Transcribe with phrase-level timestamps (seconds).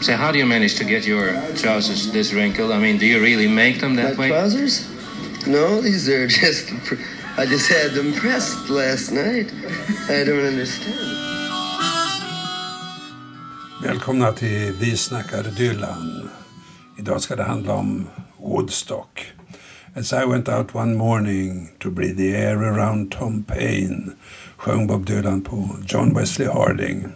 [0.00, 2.72] So how do you manage to get your trousers this wrinkled?
[2.72, 4.28] I mean, do you really make them that My way?
[4.28, 4.86] trousers?
[5.46, 6.68] No, these are just.
[6.84, 6.94] pr-
[7.36, 9.52] I just had them pressed last night.
[10.08, 11.16] I don't understand.
[13.82, 16.30] Välkomna till Vi snackar Dylan.
[16.98, 18.06] Idag ska det handla om
[18.38, 19.20] Woodstock.
[19.94, 24.12] As I went out one morning to breathe the air around Tom Paine
[24.56, 27.08] sjöng Bob Dylan på John Wesley Harding.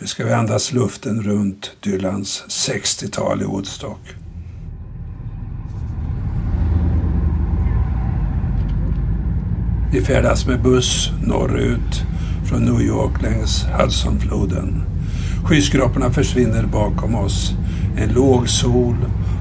[0.00, 4.00] Nu ska vi andas luften runt Dylans 60-tal i Woodstock.
[9.92, 12.02] Vi färdas med buss norrut
[12.44, 14.82] från New York längs Hudsonfloden.
[15.44, 17.52] Skyskraporna försvinner bakom oss.
[17.96, 18.96] En låg sol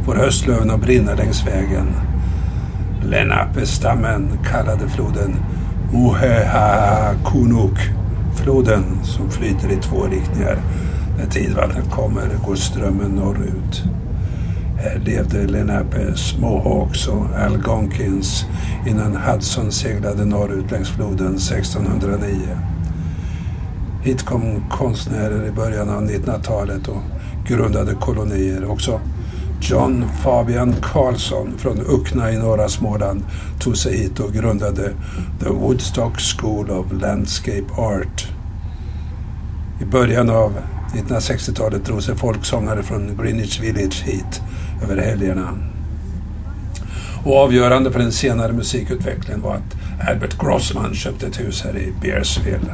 [0.05, 1.87] får höstlöven att brinna längs vägen.
[3.03, 5.35] Lenape-stammen kallade floden
[5.93, 7.79] Mohehakunuk.
[8.43, 10.57] Floden som flyter i två riktningar.
[11.17, 13.83] När tidvattnet kommer går strömmen norrut.
[14.77, 18.45] Här levde Lenapes, Mohawks och Algonkins
[18.87, 22.37] innan Hudson seglade norrut längs floden 1609.
[24.03, 27.01] Hit kom konstnärer i början av 1900-talet och
[27.47, 28.71] grundade kolonier.
[28.71, 28.99] Också
[29.61, 33.25] John Fabian Karlsson från Uckna i norra Småland
[33.59, 34.93] tog sig hit och grundade
[35.39, 38.27] The Woodstock School of Landscape Art.
[39.81, 40.53] I början av
[40.93, 44.41] 1960-talet drog sig folksångare från Greenwich Village hit
[44.83, 45.57] över helgerna.
[47.23, 51.93] Och avgörande för den senare musikutvecklingen var att Albert Grossman köpte ett hus här i
[52.01, 52.73] Bearsville.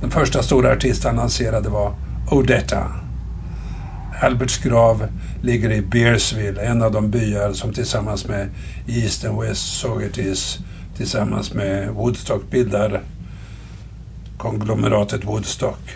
[0.00, 1.94] Den första stora artist han lanserade var
[2.30, 3.01] Odetta.
[4.22, 5.08] Alberts grav
[5.42, 8.48] ligger i Bearsville, en av de byar som tillsammans med
[8.86, 10.58] East and West Saugerties
[10.96, 13.02] tillsammans med Woodstock bildar
[14.38, 15.90] konglomeratet Woodstock.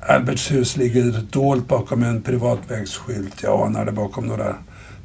[0.00, 3.42] Alberts hus ligger dolt bakom en privatvägsskylt.
[3.42, 4.56] Jag anar det bakom några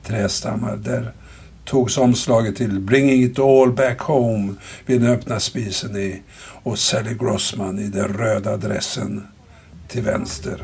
[0.03, 0.75] trästammar.
[0.75, 1.11] Där
[1.65, 4.53] togs omslaget till Bringing it all back home
[4.85, 6.21] vid den öppna spisen i
[6.63, 9.27] och Sally Grossman i den röda dressen
[9.87, 10.63] till vänster.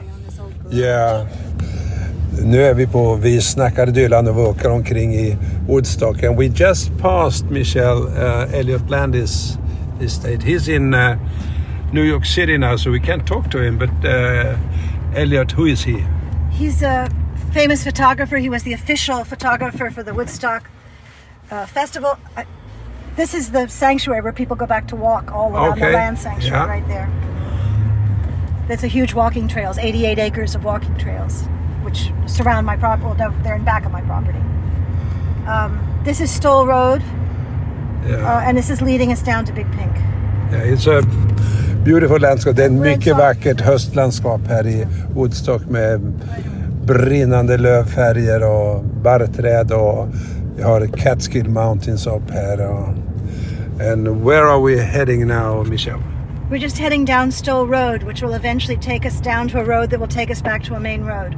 [0.70, 1.26] Ja,
[2.46, 6.46] nu är vi på Vi snackar Dylan och vi åker omkring i Woodstock and we
[6.46, 9.58] just passed Michelle uh, Elliot Landy's
[10.02, 10.40] estate.
[10.44, 11.16] He's in uh,
[11.92, 14.56] New York City now so we can't talk to him but uh,
[15.16, 16.04] Elliot, who is he?
[16.52, 17.08] He's a
[17.54, 18.38] famous photographer.
[18.38, 20.70] He was the official photographer for the Woodstock
[21.52, 22.18] uh, Festival.
[22.38, 22.46] I,
[23.16, 25.86] this is the sanctuary where people go back to walk all around Okay.
[25.86, 26.68] the land sanctuary Yeah.
[26.74, 27.08] right there.
[28.68, 31.44] That's a huge walking trails, 88 acres of walking trails,
[31.84, 33.06] which surround my property.
[33.06, 34.40] Well, no, they're in back of my property.
[35.48, 37.02] Um, this is Stoll Road,
[38.08, 38.16] Yeah.
[38.16, 39.92] uh, and this is leading us down to Big Pink.
[40.52, 41.02] Yeah, it's a
[41.84, 42.56] beautiful landscape.
[42.56, 46.14] Det är ett mycket vackert höstlandskap här i Woodstock med
[46.86, 50.08] brinnande lövfärger och barrträd och
[50.56, 52.70] vi har Catskill Mountains upp här.
[52.70, 52.88] Och,
[53.92, 56.00] and where are we heading now, Michelle?
[56.50, 59.90] We're just heading down Stoll Road, which will eventually take us down to a road
[59.90, 61.36] that will take us back to a main road.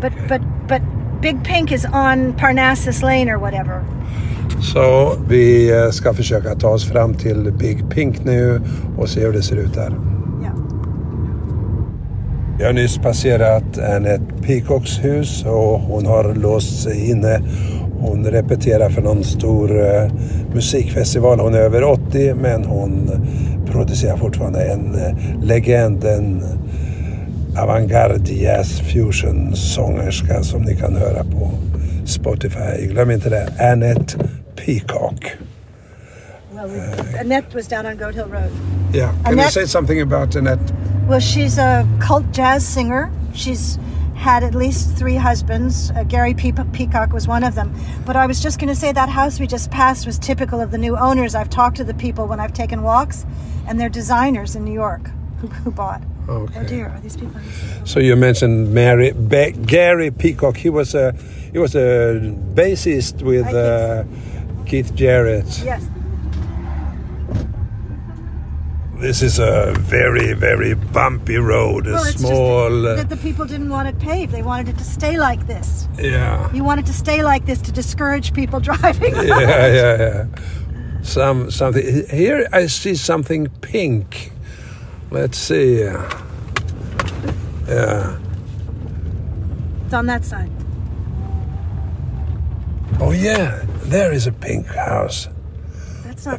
[0.00, 0.82] But but but
[1.20, 3.84] Big Pink is on Parnassus Lane or whatever.
[4.60, 8.60] Så vi eh, ska försöka ta oss fram till Big Pink nu
[8.98, 9.94] och se hur det ser ut där.
[12.58, 17.42] Jag har nyss passerat Annette Peacocks hus och hon har låst sig inne.
[18.00, 20.12] Hon repeterar för någon stor eh,
[20.54, 21.40] musikfestival.
[21.40, 23.10] Hon är över 80 men hon
[23.72, 26.42] producerar fortfarande en eh, legend, en
[27.56, 31.50] avantgarde jazz fusion sångerska som ni kan höra på
[32.04, 32.86] Spotify.
[32.86, 33.72] Glöm inte det.
[33.72, 34.18] Annette
[34.56, 35.24] Peacock.
[36.54, 38.50] Well, we, Annette was down on Goat Hill Road.
[38.94, 39.10] Yeah.
[39.24, 40.72] Can you Annette- say something about Annette?
[41.08, 43.10] Well, she's a cult jazz singer.
[43.34, 43.78] She's
[44.22, 45.90] had at least three husbands.
[45.90, 47.74] Uh, Gary Pe- Peacock was one of them.
[48.06, 50.70] But I was just going to say that house we just passed was typical of
[50.70, 51.34] the new owners.
[51.34, 53.26] I've talked to the people when I've taken walks,
[53.66, 55.10] and they're designers in New York
[55.40, 56.02] who, who bought.
[56.28, 57.40] Oh dear, are these people?
[57.84, 60.56] So you mentioned Mary, Be- Gary Peacock.
[60.56, 61.12] He was a
[61.52, 64.04] he was a bassist with uh,
[64.66, 65.48] Keith Jarrett.
[65.64, 65.84] Yes.
[69.02, 71.86] This is a very very bumpy road.
[71.88, 72.86] A Well, it's small.
[72.86, 74.30] uh, that the people didn't want it paved.
[74.32, 75.88] They wanted it to stay like this.
[75.98, 76.48] yeah.
[76.54, 79.14] You wanted to stay like this to discourage people driving.
[79.16, 80.26] yeah, yeah, yeah.
[81.02, 82.46] Some something here.
[82.52, 84.30] I see something pink.
[85.10, 85.80] Let's see.
[87.68, 88.18] Yeah.
[89.84, 90.50] It's on that side.
[93.00, 95.28] Oh yeah, there is a pink house.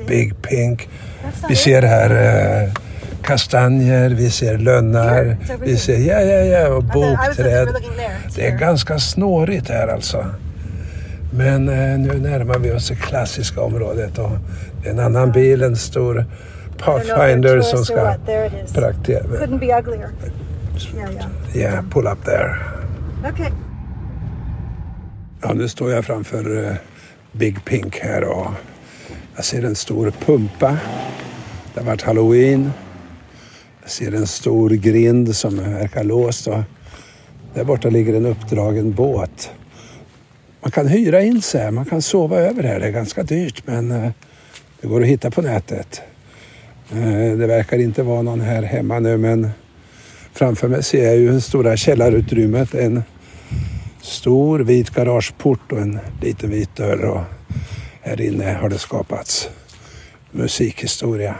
[0.07, 0.89] Big pink.
[1.49, 2.09] Vi ser här
[2.63, 2.71] eh,
[3.23, 7.67] kastanjer, vi ser lönnar, vi ser ja, ja, ja, och bokträd.
[8.35, 10.25] Det är ganska snårigt här alltså.
[11.31, 14.31] Men eh, nu närmar vi oss det klassiska området och
[14.83, 16.25] det är en annan bil, en stor
[16.77, 18.15] Pathfinder som ska
[18.73, 19.23] praktera.
[19.23, 20.09] Couldn't be uglier.
[21.53, 22.55] Yeah, pull up there.
[23.33, 23.51] Okay.
[25.41, 26.75] Ja, nu står jag framför eh,
[27.31, 28.47] Big Pink här och
[29.35, 30.77] jag ser en stor pumpa.
[31.73, 32.71] Det har varit halloween.
[33.81, 36.59] Jag ser en stor grind som verkar låst och
[37.53, 39.51] där borta ligger en uppdragen båt.
[40.61, 42.79] Man kan hyra in sig, här, man kan sova över här.
[42.79, 44.11] Det är ganska dyrt men eh,
[44.81, 46.01] det går att hitta på nätet.
[46.91, 49.49] Eh, det verkar inte vara någon här hemma nu men
[50.33, 52.75] framför mig ser jag ju det stora källarutrymmet.
[52.75, 53.03] En
[54.01, 57.23] stor vit garageport och en liten vit dörr och
[58.05, 59.49] här inne har det skapats
[60.31, 61.35] musikhistoria.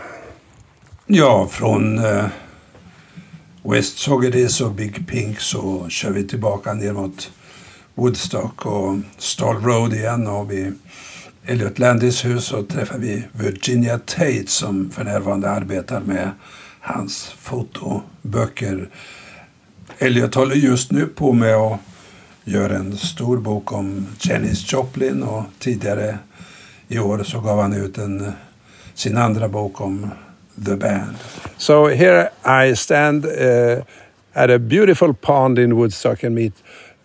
[1.06, 2.25] Ja, från eh,
[3.63, 7.31] West Sogadis och Big Pink så kör vi tillbaka ner mot
[7.95, 10.74] Woodstock och Stall Road igen och vid
[11.45, 16.31] Elliot Landis hus så träffar vi Virginia Tate som för närvarande arbetar med
[16.80, 18.89] hans fotoböcker.
[19.98, 21.80] Elliot håller just nu på med att
[22.44, 26.18] göra en stor bok om Janis Joplin och tidigare
[26.88, 28.34] i år så gav han ut en,
[28.94, 30.12] sin andra bok om
[30.66, 31.16] The Band.
[31.58, 33.84] So here I stand uh,
[34.34, 36.54] at a beautiful pond in Woodstock and meet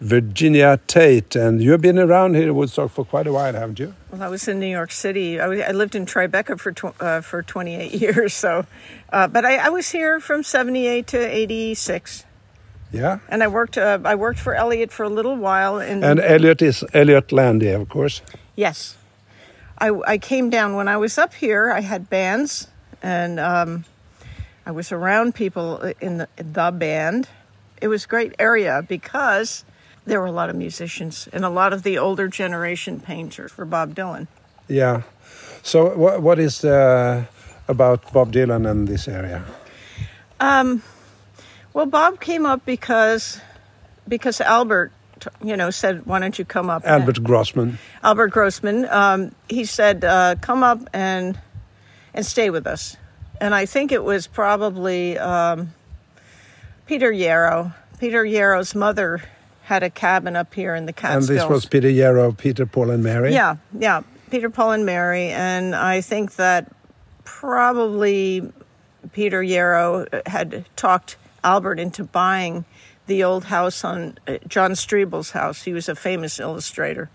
[0.01, 1.37] Virginia Tate.
[1.37, 3.95] And you've been around here in Woodstock for quite a while, haven't you?
[4.13, 5.41] Well, I was in New York City.
[5.41, 8.35] I, I lived in Tribeca for tw- uh, for 28 years.
[8.35, 8.65] So,
[9.13, 12.25] uh, but I, I was here from 78 to 86,
[12.93, 13.19] Yeah.
[13.29, 13.77] and I worked.
[13.79, 15.79] Uh, I worked for Elliot for a little while.
[15.81, 18.23] In, And Elliot is Elliot Landy, of course.
[18.57, 18.97] yes,
[19.81, 21.71] I, I came down when I was up here.
[21.71, 22.69] I had bands,
[23.03, 23.85] and um,
[24.67, 27.29] I was around people in the, the band.
[27.81, 29.65] It was a great area because
[30.05, 33.65] there were a lot of musicians and a lot of the older generation painters for
[33.65, 34.27] Bob Dylan.
[34.67, 35.03] Yeah.
[35.63, 37.25] So what, what is uh,
[37.69, 39.45] about Bob Dylan and this area?
[40.41, 40.83] Um,
[41.73, 43.41] well, Bob came up because
[44.09, 44.91] because Albert,
[45.43, 47.79] you know, said, "Why don't you come up?" Albert Grossman.
[48.03, 48.87] Albert Grossman.
[48.88, 51.38] Um, he said, uh, "Come up and
[52.15, 52.97] and stay with us."
[53.41, 55.73] And I think it was probably um,
[56.87, 57.73] Peter Yarrow.
[58.00, 59.23] Peter Yarrow's mother
[59.62, 61.29] had a cabin up here in the Catskills.
[61.29, 63.32] And this was Peter Yarrow, Peter, Paul and Mary.
[63.32, 64.00] Yeah, yeah.
[64.31, 65.29] Peter, Paul, and Mary.
[65.29, 66.73] And I think that
[67.25, 68.50] probably
[69.12, 72.65] Peter Yarrow had talked Albert into buying
[73.08, 75.62] the old house on uh, John Striebel's house.
[75.62, 77.10] He was a famous illustrator.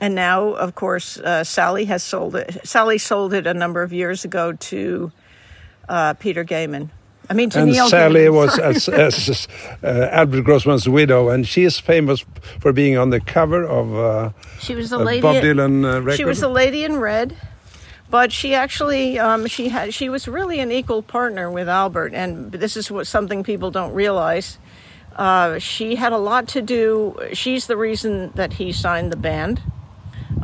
[0.00, 2.66] And now, of course, uh, Sally has sold it.
[2.66, 5.12] Sally sold it a number of years ago to
[5.88, 6.88] uh, Peter Gaiman.
[7.28, 8.34] I mean, to And Neil Sally Gaiman.
[8.34, 9.04] was sorry.
[9.04, 9.48] as, as
[9.84, 12.24] uh, Albert Grossman's widow, and she is famous
[12.60, 15.20] for being on the cover of uh, She was the a lady.
[15.20, 16.16] Bob Dylan uh, record.
[16.16, 17.36] She was the lady in red,
[18.10, 22.50] but she actually um, she had she was really an equal partner with Albert, and
[22.50, 24.58] this is what something people don't realize.
[25.20, 27.14] Uh, she had a lot to do.
[27.34, 29.60] She's the reason that he signed the band.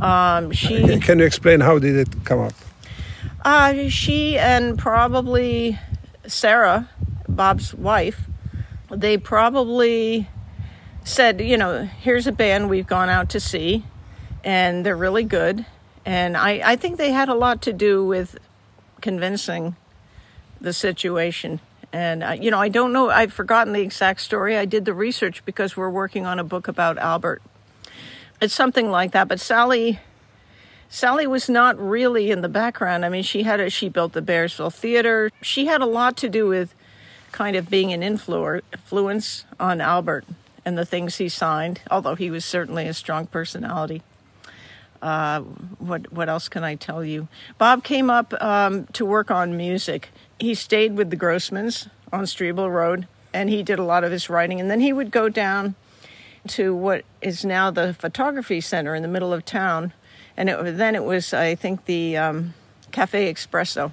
[0.03, 2.53] Um, she Can you explain how did it come up?
[3.43, 5.79] uh, she and probably
[6.27, 6.91] Sarah,
[7.27, 8.27] Bob's wife,
[8.91, 10.29] they probably
[11.05, 13.83] said, you know, here's a band we've gone out to see,
[14.45, 15.65] and they're really good.
[16.05, 18.37] And I, I think they had a lot to do with
[19.01, 19.75] convincing
[20.61, 21.61] the situation.
[21.97, 24.55] And, uh, you know, I don't know, I've forgotten the exact story.
[24.55, 27.41] I did the research because we're working on a book about Albert.
[28.39, 29.29] It's something like that.
[29.29, 30.01] But Sally
[30.91, 33.07] Sally was not really in the background.
[33.07, 35.31] I mean, she had a, she built the Bearsville Theater.
[35.41, 36.75] She had a lot to do with
[37.33, 40.27] kind of being an influence on Albert
[40.67, 41.81] and the things he signed.
[41.91, 44.03] Although he was certainly a strong personality.
[45.01, 45.41] Uh,
[45.79, 47.29] what what else can I tell you?
[47.57, 50.11] Bob came up um, to work on music.
[50.39, 54.29] He stayed with the Grossmans on Striebel Road, and he did a lot of his
[54.29, 54.61] writing.
[54.61, 55.75] And then he would go down
[56.49, 59.93] to what is now the photography center in the middle of town,
[60.37, 62.55] and it, then it was I think the um,
[62.93, 63.93] Cafe Espresso,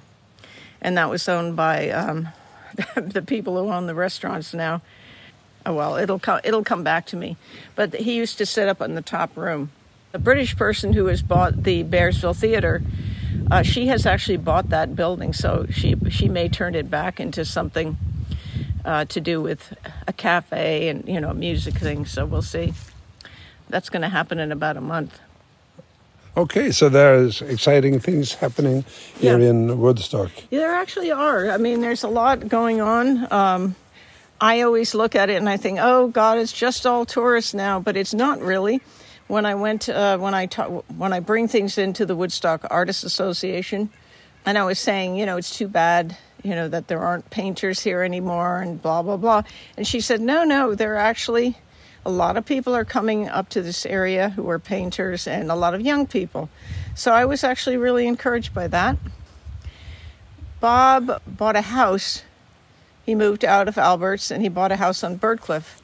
[0.80, 2.28] and that was owned by um,
[2.96, 4.82] the people who own the restaurants now.
[5.66, 7.36] Oh well, it'll it'll come back to me.
[7.74, 9.72] But he used to sit up in the top room.
[10.12, 12.82] The British person who has bought the Bearsville Theater,
[13.50, 17.44] uh, she has actually bought that building, so she she may turn it back into
[17.44, 17.96] something
[18.84, 19.74] uh, to do with
[20.06, 22.06] a cafe and you know music thing.
[22.06, 22.72] So we'll see.
[23.68, 25.18] That's going to happen in about a month.
[26.36, 28.84] Okay, so there's exciting things happening
[29.20, 29.50] here Yeah.
[29.50, 30.30] in Woodstock.
[30.50, 31.48] Yeah, there actually are.
[31.50, 33.32] I mean, there's a lot going on.
[33.32, 33.76] Um,
[34.40, 37.78] I always look at it and I think, oh God, it's just all tourists now,
[37.78, 38.80] but it's not really.
[39.26, 43.04] When I went, uh, when I ta- when I bring things into the Woodstock Artists
[43.04, 43.90] Association,
[44.44, 47.80] and I was saying, you know, it's too bad, you know, that there aren't painters
[47.80, 49.42] here anymore, and blah blah blah.
[49.76, 51.56] And she said, no, no, there are actually
[52.06, 55.54] a lot of people are coming up to this area who are painters, and a
[55.54, 56.50] lot of young people.
[56.94, 58.98] So I was actually really encouraged by that.
[60.60, 62.22] Bob bought a house.
[63.04, 65.82] He moved out of Alberts and he bought a house on Byrdcliffe.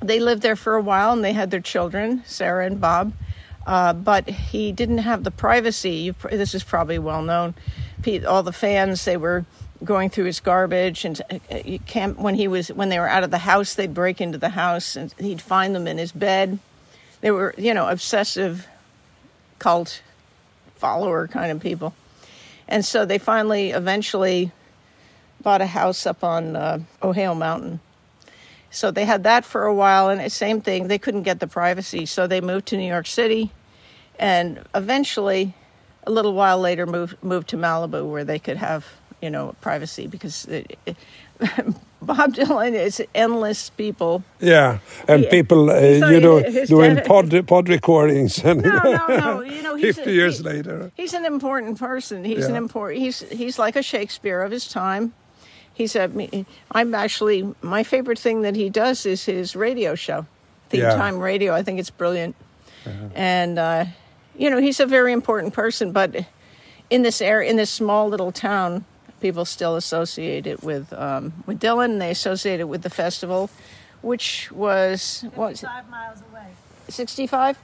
[0.00, 3.12] They lived there for a while and they had their children, Sarah and Bob.
[3.66, 5.90] Uh, but he didn't have the privacy.
[5.90, 7.54] You, this is probably well known.
[8.02, 9.44] Pe- All the fans they were
[9.82, 11.80] going through his garbage, and uh, you.
[12.16, 14.94] When he was when they were out of the house, they'd break into the house
[14.94, 16.60] and he'd find them in his bed.
[17.20, 18.68] They were, you know, obsessive
[19.58, 20.02] cult
[20.76, 21.92] follower kind of people.
[22.68, 24.52] And so they finally, eventually,
[25.42, 27.80] bought a house up on uh, Ohio Mountain.
[28.70, 32.04] So they had that for a while, and same thing, they couldn't get the privacy.
[32.06, 33.50] So they moved to New York City,
[34.18, 35.54] and eventually,
[36.06, 38.84] a little while later, moved moved to Malibu where they could have,
[39.22, 40.96] you know, privacy because it, it,
[42.02, 44.22] Bob Dylan is endless people.
[44.40, 45.30] Yeah, and Yeah.
[45.30, 49.40] people, uh, you know, doing pod pod recordings, and No, no, no.
[49.56, 50.90] You know, he's 50 a- years he- later.
[50.94, 52.24] He's an important person.
[52.24, 53.00] He's an important.
[53.02, 55.14] He's he's like a Shakespeare of his time.
[55.76, 56.08] He's a.
[56.72, 60.24] I'm actually my favorite thing that he does is his radio show,
[60.70, 60.96] Theme Yeah.
[60.96, 61.52] Time Radio.
[61.58, 62.34] I think it's brilliant,
[63.14, 63.84] and uh,
[64.38, 65.92] you know he's a very important person.
[65.92, 66.10] But
[66.88, 68.84] in this area, in this small little town,
[69.20, 71.98] people still associate it with um, with Dylan.
[71.98, 73.50] They associate it with the festival,
[74.02, 76.46] which was what was Five miles away.
[76.88, 77.56] 65?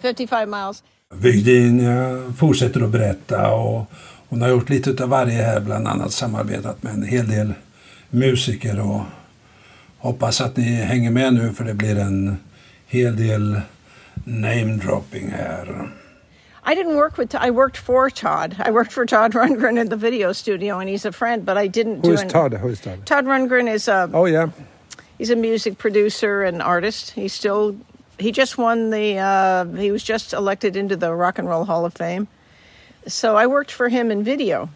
[0.00, 0.82] 55 miles.
[1.10, 3.86] Virginia fortsätter att berätta och
[4.32, 7.54] hon har gjort lite utav varje här, bland annat samarbetat med en hel del
[8.10, 9.00] musiker och
[9.98, 12.36] hoppas att ni hänger med nu för det blir en
[12.86, 13.60] hel del
[14.24, 15.90] namedropping här.
[16.66, 17.34] I didn't work with.
[17.46, 18.54] I worked for Todd.
[18.68, 21.44] I worked for Todd Rundgren at the video studio, and he's a friend.
[21.44, 22.12] But I didn't Who do.
[22.14, 22.52] is any- Todd?
[22.54, 23.04] Who is Todd?
[23.04, 24.08] Todd Rundgren is a.
[24.12, 24.48] Oh yeah,
[25.18, 27.10] He's a music producer and artist.
[27.10, 27.74] He's still.
[28.18, 29.18] He just won the.
[29.18, 32.26] Uh, he was just elected into the Rock and Roll Hall of Fame.
[33.06, 34.68] So I worked for him in video.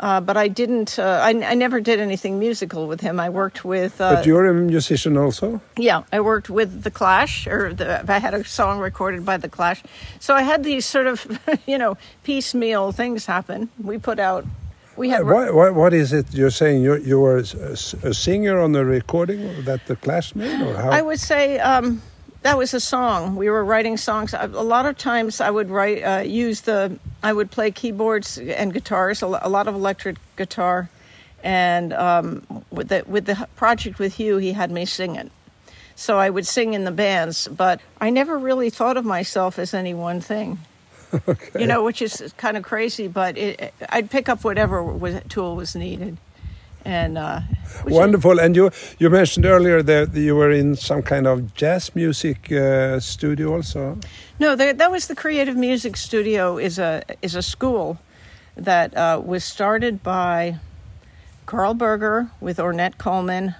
[0.00, 0.98] Uh, but I didn't.
[0.98, 3.20] Uh, I, I never did anything musical with him.
[3.20, 4.00] I worked with.
[4.00, 5.60] Uh, but you're a musician also.
[5.76, 9.50] yeah, I worked with the Clash, or the, I had a song recorded by the
[9.50, 9.82] Clash.
[10.18, 11.26] So I had these sort of,
[11.66, 13.68] you know, piecemeal things happen.
[13.82, 14.46] We put out,
[14.96, 15.26] we had.
[15.26, 16.82] What, what, what is it you're saying?
[16.82, 20.88] You you were a singer on the recording that the Clash made, or how?
[20.88, 22.00] I would say um,
[22.42, 23.36] that was a song.
[23.36, 24.34] We were writing songs.
[24.34, 28.72] A lot of times, I would write, uh, use the, I would play keyboards and
[28.72, 30.88] guitars, a lot of electric guitar,
[31.42, 35.30] and um, with the with the project with Hugh, he had me sing it.
[35.96, 39.74] So I would sing in the bands, but I never really thought of myself as
[39.74, 40.58] any one thing.
[41.28, 41.60] okay.
[41.60, 45.56] You know, which is kind of crazy, but it, I'd pick up whatever was, tool
[45.56, 46.16] was needed,
[46.84, 47.40] and uh,
[47.82, 48.38] which is- Wonderful.
[48.40, 53.00] And you you mentioned earlier that you were in some kind of jazz music uh,
[53.00, 53.98] studio also.
[54.38, 56.58] No, that, that was the Creative Music Studio.
[56.58, 57.98] is a is a school
[58.56, 60.56] that uh, was started by
[61.46, 63.54] Karl Berger with Ornette Coleman.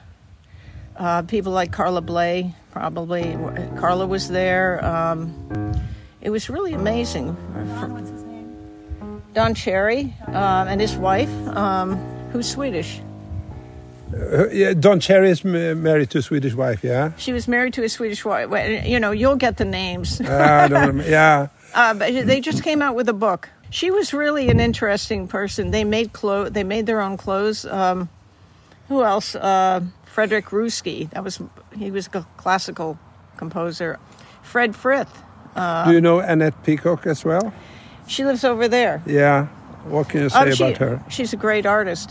[0.96, 3.36] Uh, people like Carla Bley, probably.
[3.78, 4.84] Carla was there.
[4.84, 5.32] Um,
[6.20, 7.28] it was really amazing.
[7.88, 9.22] What's his name?
[9.32, 11.96] Don Cherry um, and his wife, um,
[12.32, 13.00] who's Swedish.
[14.12, 16.82] Uh, yeah, Don Cherry is married to a Swedish wife.
[16.82, 17.12] Yeah.
[17.16, 18.50] She was married to a Swedish wife.
[18.86, 20.20] You know, you'll get the names.
[20.20, 20.24] Uh,
[20.64, 21.10] I don't remember.
[21.10, 21.48] Yeah.
[21.72, 23.48] Uh, but they just came out with a book.
[23.70, 25.70] She was really an interesting person.
[25.70, 27.64] They made clo- They made their own clothes.
[27.64, 28.08] Um,
[28.88, 29.36] who else?
[29.36, 31.08] Uh, Frederic Rzewski.
[31.10, 31.40] That was
[31.78, 32.98] he was a classical
[33.36, 34.00] composer.
[34.42, 35.22] Fred Frith.
[35.54, 37.52] Do you know Annette Peacock as well?
[38.08, 39.00] She lives over there.
[39.06, 39.46] Yeah.
[39.84, 41.04] What can you say Um, she- about her?
[41.08, 42.10] She's a great artist.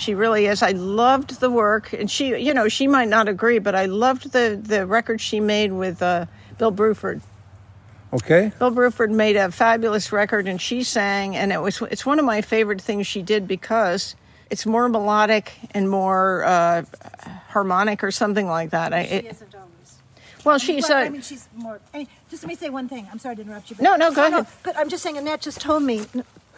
[0.00, 0.62] She really is.
[0.62, 4.32] I loved the work, and she, you know, she might not agree, but I loved
[4.32, 6.24] the the record she made with uh,
[6.58, 7.20] Bill Bruford.
[8.12, 8.50] Okay.
[8.58, 12.24] Bill Bruford made a fabulous record, and she sang, and it was it's one of
[12.24, 14.16] my favorite things she did because
[14.50, 16.82] it's more melodic and more uh,
[17.50, 18.92] harmonic or something like that.
[18.94, 19.98] I, She it, isn't always.
[20.44, 21.78] well, she's well, a I mean, she's more.
[21.94, 23.06] I mean, just let me say one thing.
[23.12, 23.76] I'm sorry to interrupt you.
[23.76, 24.46] but- No, no, go ahead.
[24.62, 24.76] Good.
[24.76, 25.18] I'm just saying.
[25.18, 26.06] Annette just told me.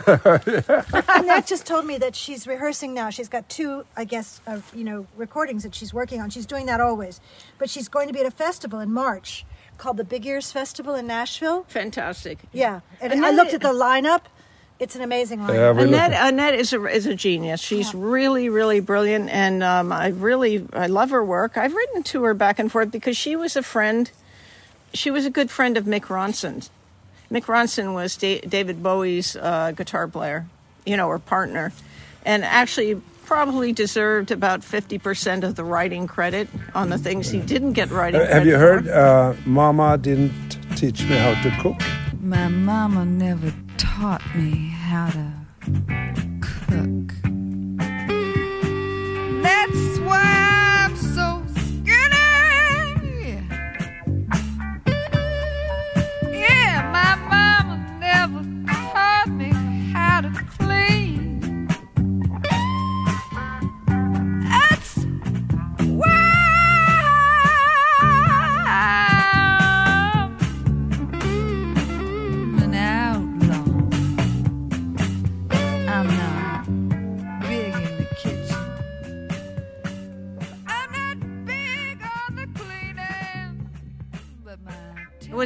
[1.08, 3.10] Annette just told me that she's rehearsing now.
[3.10, 6.30] She's got two, I guess, of you know recordings that she's working on.
[6.30, 7.20] She's doing that always,
[7.58, 9.44] but she's going to be at a festival in March
[9.78, 11.64] called the Big Ears Festival in Nashville.
[11.68, 12.38] Fantastic.
[12.52, 14.22] Yeah, and Annette- I looked at the lineup.
[14.78, 15.54] It's an amazing lineup.
[15.54, 17.60] Yeah, we Annette, Annette is a is a genius.
[17.60, 21.56] She's really really brilliant, and um, I really I love her work.
[21.56, 24.10] I've written to her back and forth because she was a friend.
[24.94, 26.68] She was a good friend of Mick Ronson.
[27.32, 30.46] Mick Ronson was da- David Bowie's uh, guitar player,
[30.84, 31.72] you know, or partner,
[32.26, 37.40] and actually probably deserved about fifty percent of the writing credit on the things he
[37.40, 38.20] didn't get writing.
[38.20, 38.92] Uh, have you heard for.
[38.92, 41.80] uh, Mama didn't teach me how to cook?
[42.20, 45.32] My mama never taught me how to
[46.40, 47.14] cook.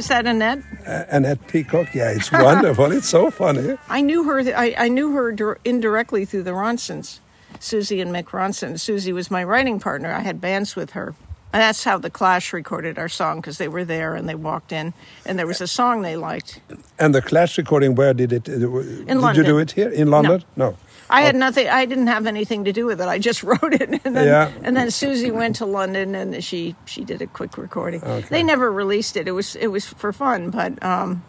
[0.07, 0.59] Was that Annette?
[0.85, 2.93] Uh, Annette Peacock, yeah, it's wonderful.
[2.93, 3.77] it's so funny.
[3.89, 4.39] I knew her.
[4.55, 7.19] I, I knew her dir- indirectly through the Ronsons,
[7.59, 8.79] Susie and Mick Ronson.
[8.79, 10.13] Susie was my writing partner.
[10.13, 11.07] I had bands with her,
[11.51, 14.71] and that's how the Clash recorded our song because they were there and they walked
[14.71, 14.93] in,
[15.25, 16.61] and there was a song they liked.
[16.97, 18.47] And the Clash recording, where did it?
[18.47, 20.41] Uh, did you do it here in London?
[20.55, 20.77] No.
[21.09, 21.67] I had nothing.
[21.69, 23.07] I didn't have anything to do with it.
[23.07, 24.51] I just wrote it, and then Yeah.
[24.63, 28.01] and then Susie went to London and she she did a quick recording.
[28.29, 29.27] They never released it.
[29.27, 30.81] It was it was for fun, but.
[30.83, 31.23] Um,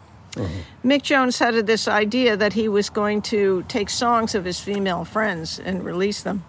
[0.85, 5.03] Mick Jones had this idea that he was going to take songs of his female
[5.03, 6.43] friends and release them,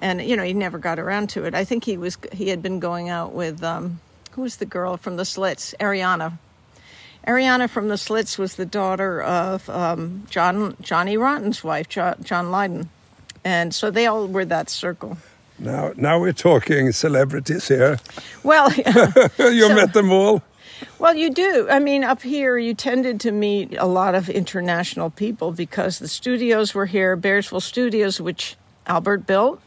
[0.00, 1.52] and you know he never got around to it.
[1.54, 4.00] I think he was he had been going out with um,
[4.30, 6.38] who was the girl from the Slits, Ariana.
[7.26, 12.50] Ariana from the Slits was the daughter of um, John Johnny Rotten's wife, jo- John
[12.50, 12.90] Lydon,
[13.44, 15.16] and so they all were that circle.
[15.58, 17.98] Now, now we're talking celebrities here.
[18.42, 18.70] Well,
[19.38, 20.42] you So- met them all.
[20.98, 21.66] well, you do.
[21.70, 26.08] I mean, up here, you tended to meet a lot of international people because the
[26.08, 29.62] studios were here, Bearsville Studios, which Albert built.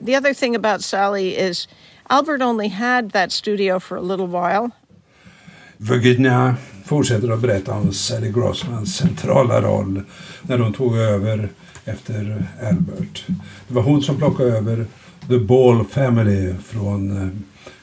[0.00, 1.66] The other thing about Sally is
[2.08, 4.72] Albert only had that studio for a little while.
[5.78, 6.58] Virginia
[6.90, 10.02] fortsätter att berätta om Sally Grossmans centrala roll
[10.42, 11.48] när hon tog över
[11.84, 13.24] efter Albert.
[13.68, 14.86] Det var hon som plockade över
[15.28, 17.28] The Ball Family från eh,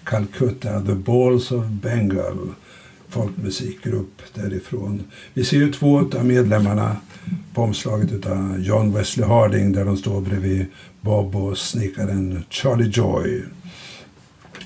[0.03, 2.49] Calcutta, The Balls of Bengal,
[3.09, 5.03] folkmusikgrupp därifrån.
[5.33, 6.97] Vi ser ju två av medlemmarna
[7.53, 10.65] på omslaget av John Wesley Harding där de står bredvid
[11.01, 13.43] Bob och snickaren Charlie Joy.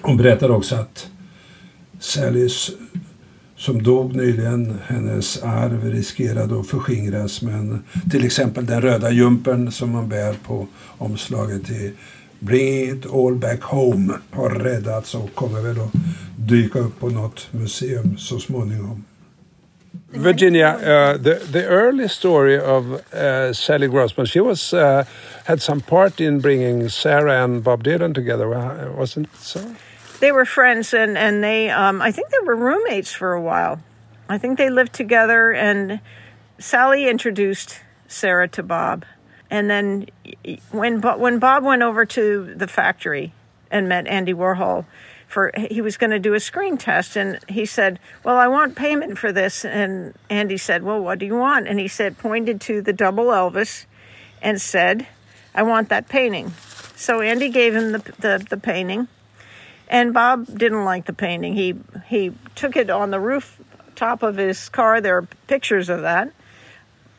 [0.01, 1.08] Hon berättar också att
[1.99, 2.71] Sallys
[3.62, 4.80] som dog nyligen.
[4.88, 10.67] Hennes arv riskerade att förskingras men till exempel den röda jumpern som man bär på
[10.97, 11.91] omslaget till
[12.39, 15.91] Bring it all back home har räddats och kommer väl att
[16.38, 19.06] dyka upp på något museum så småningom.
[20.13, 25.04] Virginia, uh, the the early story of uh, Sally Grossman, she was uh,
[25.45, 28.45] had some part in bringing Sarah and Bob Dylan together,
[28.97, 29.60] wasn't it so?
[30.21, 33.81] They were friends and and they um, I think they were roommates for a while.
[34.29, 35.99] I think they lived together and
[36.57, 39.03] Sally introduced Sarah to Bob.
[39.49, 40.07] And then
[40.71, 43.34] when Bo- when Bob went over to the factory
[43.69, 44.86] and met Andy Warhol
[45.27, 48.75] for he was going to do a screen test and he said, "Well, I want
[48.75, 52.62] payment for this." And Andy said, "Well, what do you want?" And he said pointed
[52.62, 53.86] to the double Elvis
[54.41, 55.07] and said,
[55.55, 56.53] "I want that painting."
[56.95, 59.07] So Andy gave him the the, the painting.
[59.91, 61.54] And Bob didn't like the painting.
[61.54, 61.75] He
[62.08, 63.62] he took it on the roof
[63.93, 65.01] top of his car.
[65.01, 66.32] There are pictures of that.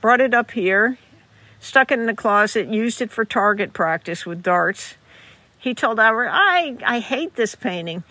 [0.01, 0.97] Brought it up here,
[1.61, 4.95] stuck it in the closet, used it for target practice with darts.
[5.59, 8.05] He told Albert, "I I hate this painting."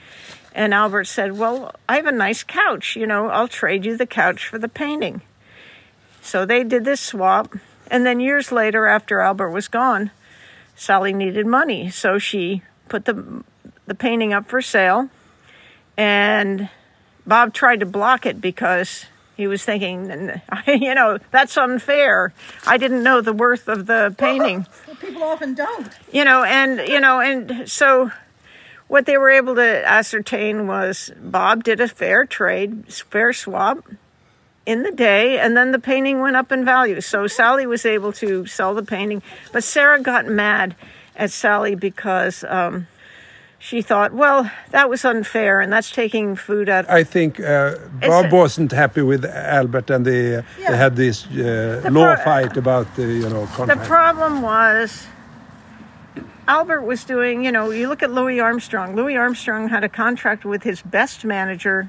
[0.54, 2.96] And Albert said, "Well, I have a nice couch.
[2.96, 5.24] You know, I'll trade you the couch for the painting."
[6.22, 7.56] So they did this swap.
[7.90, 10.12] And then years later, after Albert was gone,
[10.76, 13.44] Sally needed money, so she put the
[13.86, 15.10] the painting up for sale,
[15.98, 16.70] and
[17.26, 19.06] Bob tried to block it because
[19.38, 22.34] he was thinking, you know, that's unfair.
[22.66, 25.90] I didn't know the worth of the painting, Well, people often don't.
[26.12, 28.12] you know, and you know, and so
[28.88, 33.86] what they were able to ascertain was Bob did a fair trade, fair swap,
[34.66, 37.02] in the day, and then the painting went up in value.
[37.02, 40.76] So Sally was able to sell the painting, but Sarah got mad
[41.16, 42.88] at Sally because um,
[43.62, 46.90] she thought, well, that was unfair, and that's taking food out.
[46.90, 50.72] I think uh, Bob wasn't happy with Albert, and they, uh, Yeah.
[50.72, 55.06] they had this uh, law fight about the you know The problem was
[56.48, 58.96] Albert was doing, you know, you look at Louis Armstrong.
[58.96, 61.88] Louis Armstrong had a contract with his best manager.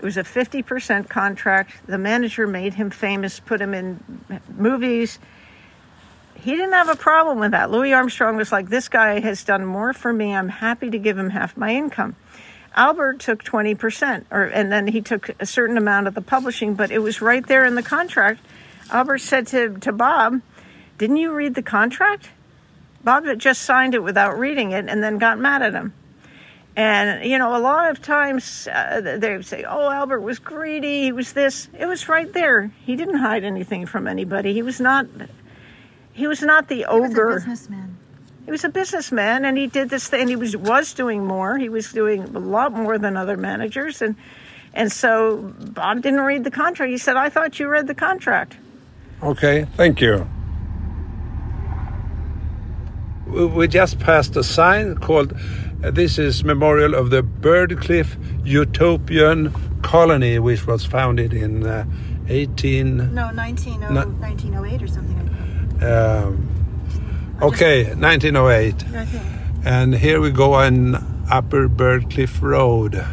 [0.00, 1.70] It was a 50% contract.
[1.86, 4.00] The manager made him famous, put him in
[4.58, 5.20] movies.
[6.42, 7.70] He didn't have a problem with that.
[7.70, 10.34] Louis Armstrong was like, This guy has done more for me.
[10.34, 12.16] I'm happy to give him half my income.
[12.74, 16.90] Albert took 20%, or, and then he took a certain amount of the publishing, but
[16.90, 18.40] it was right there in the contract.
[18.90, 20.40] Albert said to, to Bob,
[20.98, 22.30] Didn't you read the contract?
[23.04, 25.92] Bob had just signed it without reading it and then got mad at him.
[26.74, 31.12] And, you know, a lot of times uh, they say, oh, Albert was greedy, he
[31.12, 31.68] was this.
[31.78, 32.72] It was right there.
[32.84, 34.54] He didn't hide anything from anybody.
[34.54, 35.06] He was not.
[36.12, 37.34] He was not the He was a ogre.
[37.36, 37.96] businessman.
[38.44, 40.28] He was a businessman, and he did this thing.
[40.28, 41.58] He was was doing more.
[41.58, 44.16] He was doing a lot more than other managers, and
[44.74, 46.90] and so Bob didn't read the contract.
[46.90, 48.56] He said, "I thought you read the contract."
[49.22, 50.26] Okay, thank you.
[53.26, 55.32] We we just passed a sign called
[55.84, 61.84] uh, "This is memorial of the Byrdcliffe Utopian Colony," which was founded in uh,
[62.28, 63.14] 18.
[63.14, 63.88] No, 19, No.
[63.88, 65.18] 1908 or something.
[65.82, 66.48] Um,
[67.42, 68.84] okay, 1908.
[69.64, 70.96] And here we go on
[71.30, 73.04] Upper Byrdcliffe Road.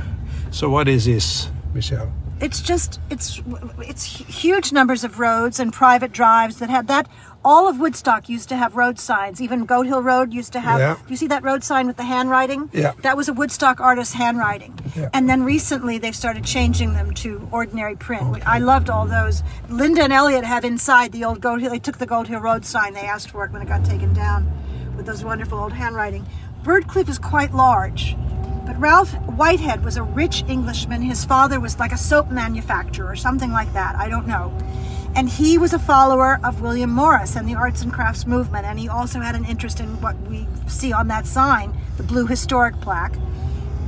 [0.52, 2.12] So what is this, Michelle?
[2.42, 3.42] It's just it's
[3.80, 7.10] it's huge numbers of roads and private drives that had that.
[7.44, 9.42] All of Woodstock used to have road signs.
[9.42, 10.80] Even Goat Hill Road used to have.
[10.80, 10.98] Yeah.
[11.08, 12.70] You see that road sign with the handwriting?
[12.74, 12.94] Yeah.
[13.02, 14.78] That was a Woodstock artist's handwriting.
[14.96, 15.10] Yeah.
[15.14, 18.46] And then recently they've started changing them to ordinary print.
[18.46, 19.42] I loved all those.
[19.70, 21.72] Linda and Elliot have inside the old Goat Hill.
[21.72, 22.94] They took the Goat Hill Road sign.
[22.94, 24.52] They asked for it when it got taken down,
[24.98, 26.26] with those wonderful old handwriting.
[26.64, 28.18] Byrdcliffe is quite large.
[28.66, 31.02] But Ralph Whitehead was a rich Englishman.
[31.02, 33.96] His father was like a soap manufacturer or something like that.
[33.96, 34.56] I don't know.
[35.16, 38.66] And he was a follower of William Morris and the arts and crafts movement.
[38.66, 42.26] And he also had an interest in what we see on that sign, the blue
[42.26, 43.16] historic plaque,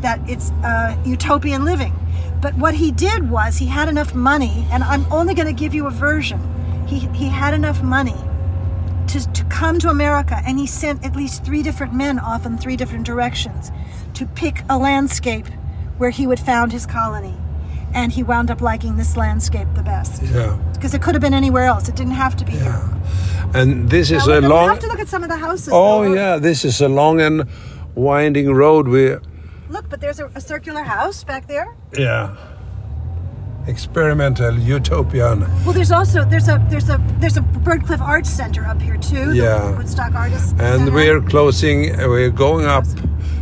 [0.01, 1.93] that it's uh, utopian living.
[2.41, 5.75] But what he did was he had enough money, and I'm only going to give
[5.75, 6.39] you a version.
[6.87, 8.15] He, he had enough money
[9.07, 12.57] to, to come to America, and he sent at least three different men off in
[12.57, 13.71] three different directions
[14.15, 15.47] to pick a landscape
[15.97, 17.35] where he would found his colony.
[17.93, 20.57] And he wound up liking this landscape the best Yeah.
[20.73, 21.89] because it could have been anywhere else.
[21.89, 22.81] It didn't have to be here.
[23.53, 24.63] And this is Now, a long.
[24.67, 25.69] we have to look at some of the houses.
[25.73, 26.13] Oh though.
[26.13, 27.43] yeah, this is a long and
[27.95, 28.87] winding road.
[28.87, 29.17] We
[29.69, 31.75] Look, but there's a, a circular house back there.
[31.97, 32.35] yeah.
[33.67, 35.41] Experimental utopian.
[35.63, 39.27] Well, there's also there's a there's a there's a Byrdcliffe Arts Center up here too.
[39.27, 39.77] the Yeah.
[39.77, 40.51] Woodstock Artists.
[40.53, 40.91] And Center.
[40.91, 41.95] we're closing.
[41.97, 42.85] We're going up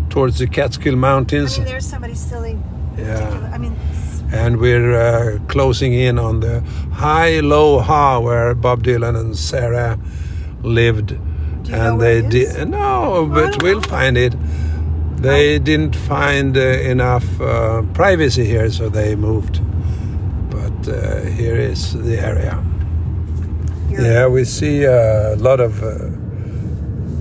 [0.10, 1.56] towards the Catskill Mountains.
[1.56, 2.58] I mean, there's somebody silly.
[2.98, 3.50] Yeah.
[3.54, 3.78] I mean,
[4.32, 6.62] and we're uh, closing in on the
[6.94, 9.98] Hi Lo Ha where Bob Dylan and Sarah
[10.63, 11.12] lived.
[11.72, 13.88] And they did no, but we'll know.
[13.88, 14.34] find it.
[15.18, 19.60] They didn't find uh, enough uh, privacy here, so they moved.
[20.50, 22.63] But uh, here is the area.
[23.89, 26.10] you're- Yeah, we see a lot of uh,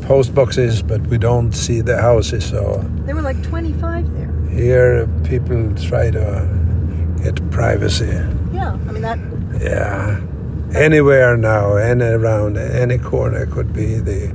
[0.07, 2.45] post boxes, but we don't see the houses.
[2.49, 4.33] So there were like 25 there.
[4.51, 6.49] here, people try to
[7.23, 8.07] get privacy.
[8.53, 9.19] Yeah, I mean that.
[9.61, 10.21] Yeah,
[10.75, 14.29] anywhere now, any around any corner could be the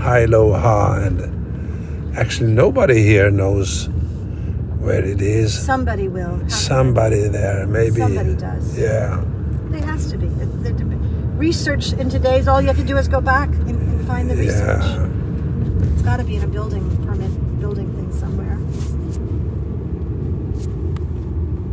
[0.00, 3.88] Hi Lo Ha, and actually nobody here knows
[4.80, 5.58] where it is.
[5.58, 6.36] Somebody will.
[6.36, 8.00] have to- Somebody there, maybe.
[8.00, 8.78] Somebody does.
[8.78, 9.22] Yeah.
[9.70, 10.26] There has to be.
[11.36, 14.36] Research in today's all you have to do is go back and, and find the
[14.36, 14.80] research.
[14.82, 15.92] Yeah.
[15.92, 16.88] It's got to be in a building
[17.94, 18.56] thing somewhere.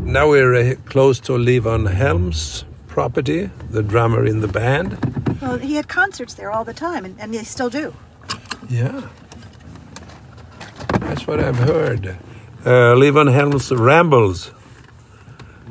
[0.03, 4.97] Now we're uh, close to Levon Helms' property, the drummer in the band.
[5.41, 7.93] Well, he had concerts there all the time, and, and they still do.
[8.69, 9.07] Yeah.
[10.99, 12.17] That's what I've heard.
[12.65, 14.51] Uh, Levon Helms rambles.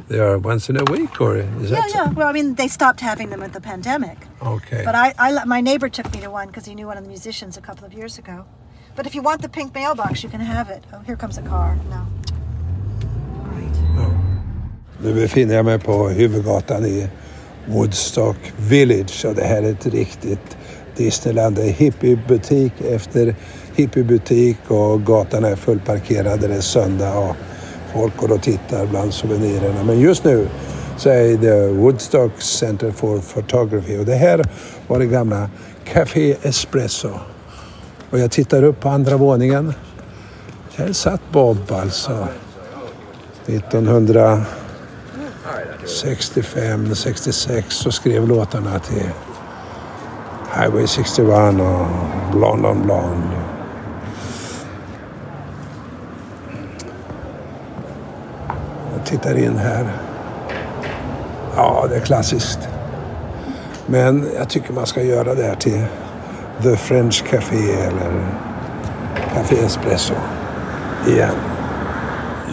[0.09, 1.91] They are once in a week, or is Yeah, that?
[1.95, 2.11] yeah.
[2.11, 4.19] Well, I mean, they stopped having them with the pandemic.
[4.43, 4.83] Okay.
[4.85, 7.09] But I, I, my neighbor took me to one because he knew one of the
[7.09, 8.45] musicians a couple of years ago.
[8.95, 10.85] But if you want the pink mailbox, you can have it.
[10.93, 11.77] Oh, here comes a car.
[11.89, 12.07] No.
[15.05, 17.09] Nu befinner jag mig på huvudgatan i
[17.67, 20.57] Woodstock Village och det här är ett riktigt
[20.97, 21.57] Disneyland.
[21.57, 23.35] Det är hippiebutik efter
[23.75, 26.41] hippiebutik och gatan är fullparkerad.
[26.41, 27.37] Det är söndag och
[27.93, 29.85] folk går och tittar bland souvenirerna.
[29.85, 30.49] Men just nu
[30.97, 33.99] så är det Woodstock Center for Photography.
[33.99, 34.45] Och det här
[34.89, 35.51] var det gamla
[35.85, 37.11] Café Espresso.
[38.11, 39.75] Och jag tittar upp på andra våningen.
[40.77, 42.29] Här satt Bob alltså.
[45.87, 49.11] 65, 66 så skrev låtarna till
[50.55, 51.87] Highway 61 och
[52.33, 53.37] Blonde on Blonde.
[58.97, 59.89] Jag tittar in här.
[61.57, 62.59] Ja, det är klassiskt.
[63.87, 65.85] Men jag tycker man ska göra det här till
[66.63, 68.27] The French Café eller
[69.35, 70.15] Café Espresso
[71.07, 71.35] igen.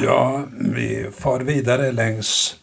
[0.04, 2.56] Ja, vi far vidare längs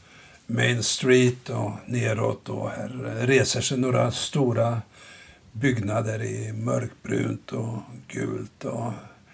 [0.46, 2.88] Main Street och neråt och här
[3.26, 4.82] reser sig några stora
[5.52, 7.78] byggnader i mörkbrunt och
[8.08, 8.64] gult.
[8.64, 8.92] Och,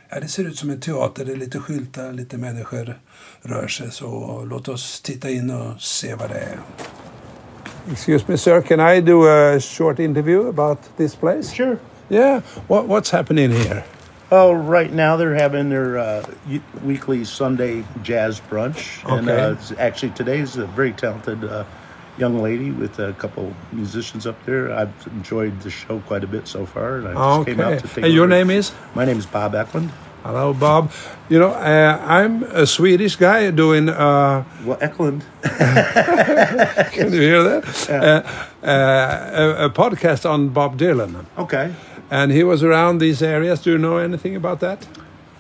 [0.09, 1.25] ja, det ser ut som en teater.
[1.25, 2.99] Det är lite skyltar, lite människor
[3.43, 3.91] rör sig.
[3.91, 6.59] Så låt oss titta in och se vad det är.
[7.93, 8.61] Excuse me, sir.
[8.61, 11.55] Can I do a short interview about this place?
[11.55, 11.77] Sure.
[12.09, 12.43] Yeah.
[12.69, 13.83] What, what's happening here?
[14.35, 16.25] Oh, right now they're having their uh,
[16.83, 19.39] weekly Sunday jazz brunch, and Okay.
[19.43, 21.65] uh, it's actually today's a very talented uh,
[22.17, 24.73] young lady with a couple musicians up there.
[24.73, 27.89] I've enjoyed the show quite a bit so far, and I just came out to
[27.89, 28.05] take.
[28.05, 28.31] And your look.
[28.31, 28.73] name is?
[28.95, 29.91] My name is Bob Eklund.
[30.23, 30.93] Hello, Bob.
[31.29, 33.91] You know, uh, I'm a Swedish guy doing.
[33.91, 35.25] Uh, Well, Eklund.
[35.43, 37.91] can you hear that?
[37.91, 41.75] Uh, uh, a, a podcast on Bob Dylan, Okay.
[42.13, 43.63] And he was around these areas.
[43.63, 44.87] Do you know anything about that?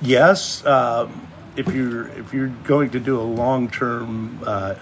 [0.01, 4.75] Yes, um, if you're if you're going to do a long term uh,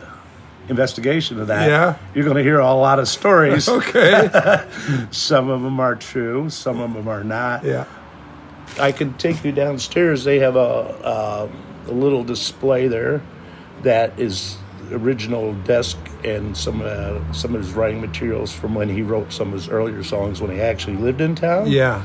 [0.69, 1.97] investigation of that, Yeah.
[2.15, 3.69] you're going to hear a lot of stories.
[3.81, 4.29] Okay.
[5.11, 7.65] Some of them are true, some of them are not.
[7.65, 7.85] yeah.
[8.79, 10.23] I can take you downstairs.
[10.25, 11.49] They have a uh,
[11.89, 13.21] a little display there
[13.83, 14.57] that is
[14.93, 19.49] original desk and some uh, some of his writing materials from when he wrote some
[19.49, 21.67] of his earlier songs when he actually lived in town.
[21.71, 22.03] Yeah.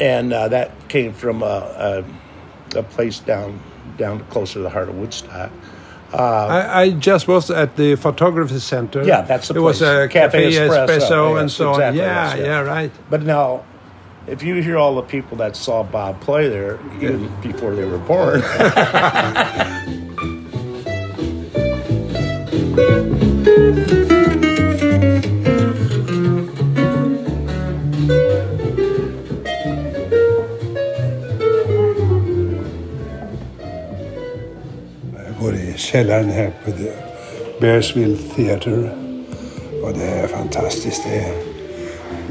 [0.00, 2.04] and uh, that came from a,
[2.74, 3.60] a, a place down
[3.98, 5.50] down closer to the heart of Woodstock.
[6.12, 9.04] I, I just was at the photography center.
[9.04, 11.74] Yeah, that's the It was a Cafe cafe, Espresso, espresso, and so on.
[11.74, 12.44] exactly, Yeah, yeah.
[12.44, 12.92] yeah, right.
[13.10, 13.64] But now,
[14.26, 17.98] if you hear all the people that saw Bob play there, even before they were
[17.98, 20.07] born, Jag går i
[35.78, 36.92] källaren här på The
[37.60, 38.90] Bearsville Theatre.
[39.82, 41.02] Och det är fantastiskt.
[41.04, 41.32] Det är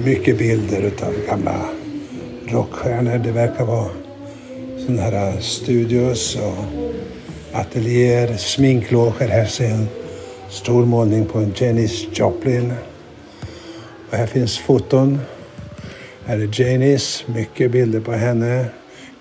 [0.06, 1.70] mycket bilder utav gamla
[2.48, 3.18] rockstjärnor.
[3.18, 3.90] Det verkar vara
[4.86, 6.66] sådana här studios och
[7.60, 9.28] ateljéer, sminkloger.
[9.28, 10.07] Här ser jag
[10.50, 12.74] stor målning på en Janis Joplin.
[14.10, 15.20] Och här finns foton.
[16.26, 18.66] Här är Janis, mycket bilder på henne.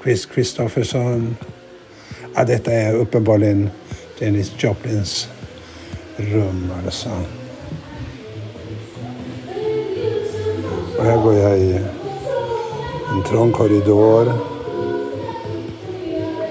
[0.03, 1.37] Chris Christopherson.
[2.35, 3.71] Ja, detta är uppenbarligen
[4.19, 5.29] Janis Joplins
[6.17, 7.11] rum alltså.
[10.99, 11.73] Och här går jag i
[13.13, 14.33] en trång korridor.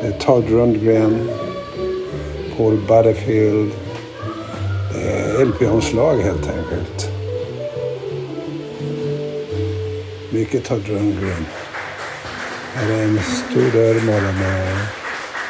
[0.01, 1.29] Det är Todd Rundgren,
[2.57, 3.71] Paul Butterfield.
[5.43, 7.09] LP-omslag helt enkelt.
[10.29, 11.45] Mycket Todd Rundgren.
[12.73, 14.77] Här är en stor dörr målad med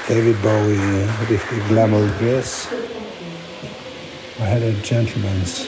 [0.09, 2.67] David Bowie i riktig glamour-dress.
[4.37, 5.67] Och här är Gentlemen's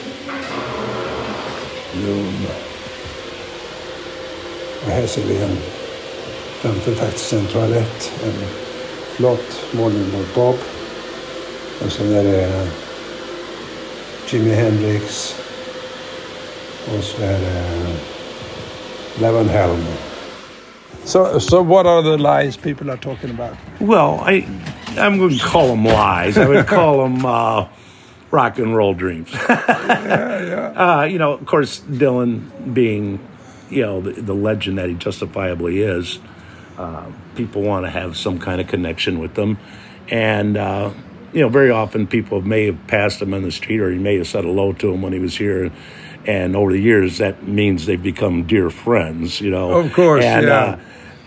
[2.06, 2.46] Room.
[4.84, 5.58] Och här ser vi en,
[6.60, 8.12] framför faktiskt en toalett.
[8.24, 8.48] En
[9.16, 10.56] flott målning mot Bob.
[11.84, 12.68] Och sen är det
[14.28, 15.34] Jimi Hendrix.
[16.86, 17.64] Och så är det
[19.20, 19.84] Levon Helm.
[21.04, 23.56] So, so what are the lies people are talking about?
[23.80, 24.46] well, I
[24.98, 26.36] I'm going to call them lies.
[26.36, 27.68] I would call them uh,
[28.30, 29.30] rock and roll dreams.
[30.78, 33.18] Uh, you know, of course, Dylan being,
[33.68, 36.20] you know, the, the legend that he justifiably is,
[36.76, 39.58] uh, people want to have some kind of connection with them.
[40.08, 40.92] And, uh,
[41.32, 44.16] you know, very often people may have passed him in the street or he may
[44.16, 45.70] have said hello to him when he was here.
[46.26, 49.72] And over the years, that means they've become dear friends, you know.
[49.72, 50.78] Of course, and, yeah.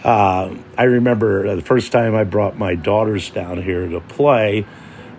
[0.04, 4.66] Uh, uh, I remember the first time I brought my daughters down here to play,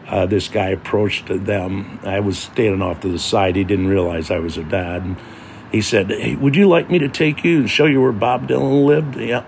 [0.09, 2.01] uh, this guy approached them.
[2.03, 3.57] I was standing off to the side.
[3.57, 5.03] He didn't realize I was a dad.
[5.03, 5.17] And
[5.71, 8.49] he said, Hey, would you like me to take you and show you where Bob
[8.49, 9.17] Dylan lived?
[9.17, 9.45] Yeah.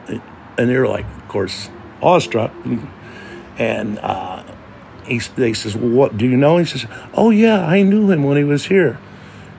[0.57, 1.69] And they were like, of course,
[2.01, 2.53] awestruck.
[3.59, 4.34] And uh,
[5.07, 6.59] he, they says, well, what do you know?
[6.59, 8.99] He says, oh yeah, I knew him when he was here.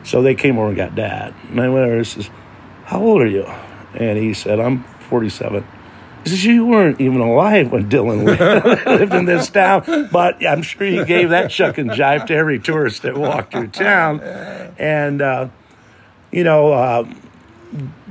[0.03, 1.33] So they came over and got dad.
[1.49, 2.29] And I went over and says,
[2.85, 3.45] how old are you?
[3.95, 5.65] And he said, I'm 47.
[6.23, 10.09] He says, you weren't even alive when Dylan lived, lived in this town.
[10.11, 13.67] But I'm sure he gave that shuck and jive to every tourist that walked through
[13.67, 14.21] town.
[14.77, 15.49] And, uh,
[16.31, 17.13] you know, uh,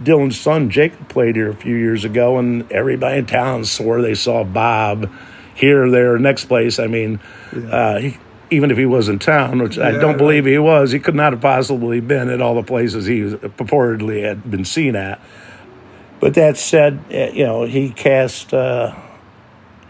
[0.02, 4.14] Dylan's son Jacob played here a few years ago, and everybody in town swore they
[4.14, 5.10] saw Bob
[5.54, 6.78] here, there, next place.
[6.78, 7.20] I mean,
[7.70, 8.18] uh, he,
[8.50, 11.32] even if he was in town, which I don't believe he was, he could not
[11.32, 15.20] have possibly been at all the places he was, purportedly had been seen at.
[16.20, 18.94] But that said, uh, you know, he cast uh,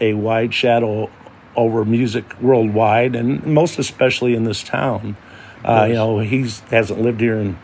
[0.01, 1.09] a wide shadow
[1.55, 5.15] over music worldwide, and most especially in this town.
[5.63, 7.57] Uh, you know, he hasn't lived here in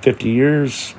[0.00, 0.94] 50 years,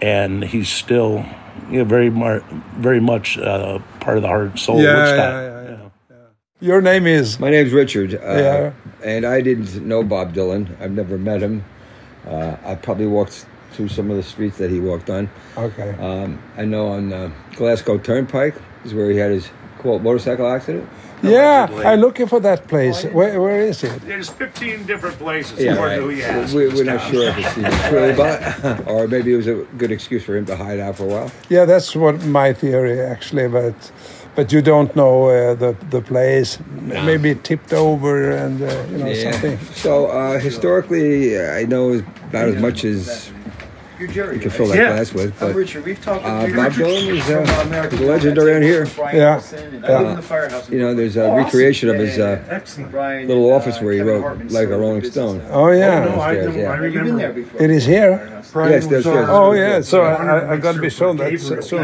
[0.00, 1.24] and he's still,
[1.70, 2.44] you know, very mar-
[2.76, 5.16] very much uh, part of the heart and soul of Yeah, Woodstock.
[5.18, 5.51] yeah, yeah,
[6.62, 8.14] Your name is My name's Richard.
[8.14, 8.72] Uh, Yeah.
[9.04, 10.68] And I didn't know Bob Dylan.
[10.80, 11.64] I've never met him.
[12.24, 15.28] Uh, I probably walked through some of the streets that he walked on.
[15.56, 15.90] okay.
[15.98, 20.88] Um, I know on uh, Glasco Turnpike is where he had his quote motorcycle accident.
[21.24, 23.02] yeah, I'm looking for that place.
[23.06, 24.00] Where, where is it?
[24.02, 26.00] There's 15 different places Yeah, right.
[26.00, 26.22] We,
[26.68, 30.22] we're not sure if it's even true, but or maybe it was a good excuse
[30.22, 31.32] for him to hide out for a while.
[31.48, 33.74] Yeah, that's what my theory actually, but
[34.34, 36.58] but you don't know uh, the the place.
[36.60, 39.58] M- Maybe tipped over and uh, you know something.
[39.74, 43.30] So uh, historically, uh, I know about as much as
[44.02, 44.92] you can fill that Yeah.
[44.94, 48.38] glass with, but Richard, we've talked uh, to Bob Dylan is uh, he's a legend
[48.38, 48.86] around here.
[49.12, 49.40] Yeah,
[49.84, 52.60] Uh, you know, there's a recreation of his uh,
[53.26, 55.42] little office where he wrote like a Rolling Stone.
[55.50, 56.82] Oh yeah, Upstairs, yeah.
[56.82, 57.62] You've been there before.
[57.62, 58.28] it is here.
[58.54, 61.82] Yes, there's, there's Oh yeah, so I, I got to be shown that so- soon.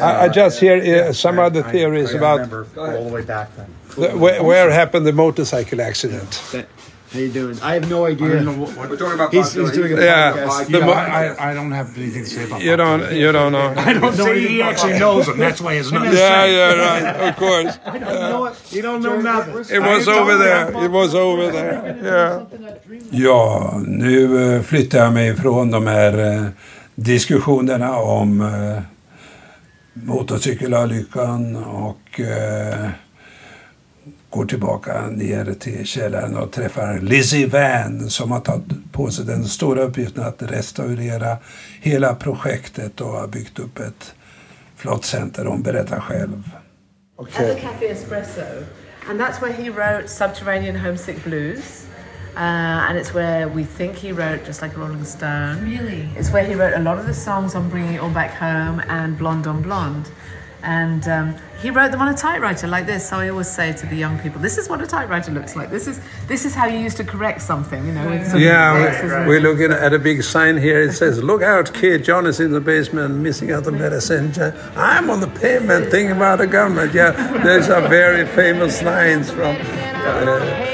[0.00, 0.76] I, I just hear
[1.08, 2.40] uh, some other theories about
[2.76, 4.18] all the way back then.
[4.18, 6.42] where, where happened the motorcycle accident.
[7.12, 7.58] How you doing?
[7.62, 8.26] I have no idea.
[8.42, 10.70] We're talking about He's, he's doing a Yeah, podcast.
[10.72, 13.68] the mo- I, I don't have anything to say about you don't you don't know.
[13.76, 14.32] I don't know.
[14.32, 15.36] He actually knows him.
[15.38, 16.12] That's why his nothing.
[16.16, 17.28] Yeah, yeah, right.
[17.28, 17.78] Of course.
[17.94, 18.72] You know what?
[18.72, 19.76] You don't know nothing.
[19.76, 20.84] It was over there.
[20.84, 21.76] It was over there.
[22.02, 22.46] Yeah.
[23.10, 26.46] Ja, nu eh, flyttar jag mig från de här eh,
[26.94, 28.82] diskussionerna om eh,
[29.94, 32.88] motorcykelolyckan och eh,
[34.32, 39.44] går tillbaka ner till källaren och träffar Lizzie Van som har tagit på sig den
[39.44, 41.36] stora uppgiften att restaurera
[41.80, 44.14] hela projektet och har byggt upp ett
[44.76, 45.44] flott center.
[45.44, 46.50] Hon berättar själv.
[47.18, 48.66] at the Cafe Espresso.
[49.08, 51.86] And that's where he wrote Subterranean Homesick Blues.
[52.36, 55.62] Uh, and it's where we think he wrote Just Like a Rolling Stone.
[55.62, 56.08] Really?
[56.16, 58.80] It's where he wrote a lot of the songs on Bringing It All Back Home
[58.88, 60.10] and Blonde on Blonde.
[60.64, 63.08] And um, he wrote them on a typewriter like this.
[63.08, 65.70] So I always say to the young people, "This is what a typewriter looks like.
[65.70, 69.02] This is this is how you used to correct something, you know." With Yeah, X's
[69.02, 70.80] we- and- we're looking at a big sign here.
[70.82, 72.04] It says, "Look out, kid!
[72.04, 74.32] John is in the basement, missing out the medicine.
[74.76, 77.10] I'm on the pavement, thinking about the government." Yeah,
[77.42, 79.56] there's a very famous lines from.
[80.04, 80.68] Uh,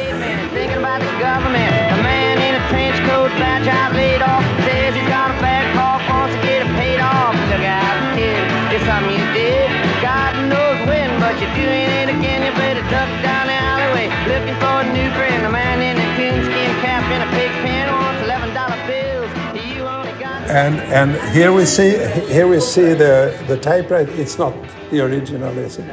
[14.38, 15.46] looking for a new friend.
[15.46, 19.30] A man in a coonskin cap and a pig pen wants eleven dollar bills.
[19.54, 20.50] You only got.
[20.50, 21.90] and and here we see
[22.28, 24.12] here we see the the typewriter.
[24.12, 24.54] It's not
[24.90, 25.86] the original, is it?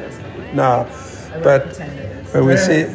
[0.53, 0.88] No,
[1.43, 1.79] but
[2.31, 2.86] but we see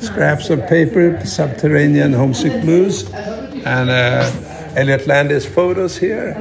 [0.00, 3.10] scraps of paper, subterranean homesick blues,
[3.64, 4.30] and uh,
[4.76, 6.34] Elliott Landy's photos here.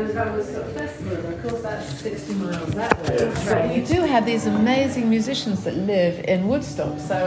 [3.48, 7.00] But you do have these amazing musicians that live in Woodstock.
[7.00, 7.18] So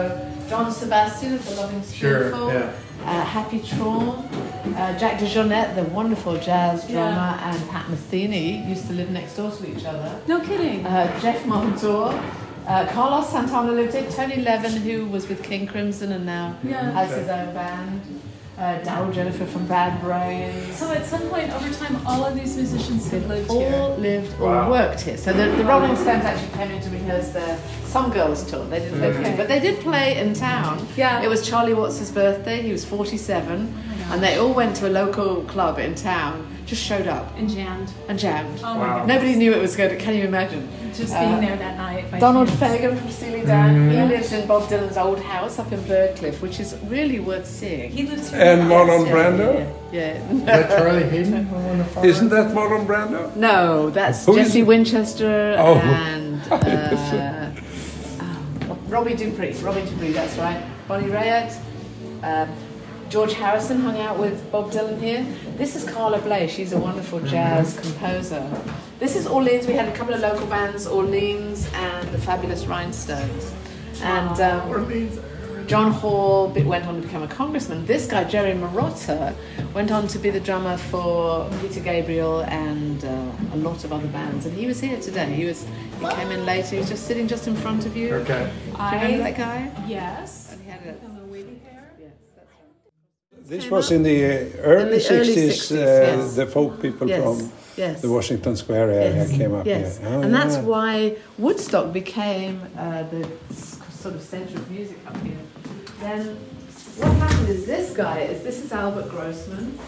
[0.49, 2.65] John Sebastian of the Lovin' Spoonful, uh,
[3.05, 4.27] Happy Traum,
[4.77, 9.51] uh, Jack DeJohnette, the wonderful jazz drummer, and Pat Metheny used to live next door
[9.51, 10.21] to each other.
[10.27, 10.87] No kidding.
[10.87, 12.13] Uh, Geoff Muldaur.
[12.67, 14.11] Uh, Carlos Santana lived it.
[14.11, 16.91] Tony Levin, who was with King Crimson and now Yeah.
[16.93, 18.18] has his own band.
[18.59, 20.77] Uh, Darryl Jenifer from Bad Brains.
[20.77, 23.97] So at some point over time, all of these musicians have lived all here.
[23.99, 25.17] lived or worked here.
[25.17, 28.65] So the, the Rolling Stones actually came in to rehearse their Some Girls tour.
[28.65, 30.85] They didn't live here, but they did play in town.
[30.97, 31.23] Yeah.
[31.23, 32.61] It was Charlie Watts' birthday.
[32.61, 33.73] He was 47.
[34.11, 37.27] and they all went to a local club in town, just showed up.
[37.39, 37.91] And jammed.
[38.09, 38.61] And jammed.
[38.63, 39.07] Oh my Wow.
[39.07, 39.99] Nobody knew it was good.
[39.99, 40.69] Can you imagine?
[40.95, 42.05] Just Uh, being there that night.
[42.21, 42.61] Donald chance.
[42.61, 43.91] Fagen from Steely Dan.
[43.91, 44.09] He Mhm.
[44.11, 47.91] lives in Bob Dylan's old house up in Byrdcliffe, which is really worth seeing.
[47.91, 48.75] He lives here And now.
[48.85, 49.67] Marlon Yes, Brando?
[49.93, 50.13] Yeah.
[50.33, 51.49] Is that Charlie Haden?
[52.05, 53.35] Isn't that Marlon Brando?
[53.35, 54.63] No, that's Who is Jesse?
[54.63, 55.75] Winchester Oh.
[55.77, 57.47] and uh,
[58.21, 59.55] um, Robbie Dupree.
[59.63, 60.61] Robbie Dupree, that's right.
[60.87, 61.55] Bonnie Raitt.
[62.23, 62.49] Um,
[63.09, 65.25] George Harrison hung out with Bob Dylan here.
[65.57, 66.47] This is Carla Bley.
[66.47, 68.47] She's a wonderful jazz composer.
[68.99, 69.67] This is Orleans.
[69.67, 73.55] We had a couple of local bands, Orleans and the Fabulous Rhinestones.
[74.03, 77.87] And um, John Hall be- went on to become a congressman.
[77.87, 79.35] This guy, Jerry Marotta,
[79.73, 84.09] went on to be the drummer for Peter Gabriel and uh, a lot of other
[84.09, 84.45] bands.
[84.45, 85.33] And he was here today.
[85.33, 85.67] He was
[85.99, 86.69] he came in later.
[86.69, 88.15] He was just sitting just in front of you.
[88.17, 88.53] Okay.
[88.67, 89.85] Do you remember that guy?
[89.87, 90.53] Yes.
[90.53, 91.18] And he had a,
[93.49, 96.37] This was in the uh, early, In the early 60s, 60s, uh, yes.
[96.37, 98.03] the folk people Yes, from yes.
[98.03, 99.91] the Washington Square area came up here.
[100.05, 103.27] Oh, and that's why Woodstock became uh, the
[104.03, 105.39] sort of centre of music up here.
[106.01, 106.37] Then
[106.99, 109.79] what happened is this guy is this is Albert Grossman.